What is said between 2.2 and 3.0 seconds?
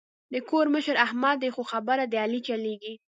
علي چلېږي.